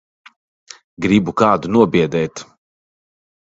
[1.07, 2.45] Gribu kādu nobiedēt.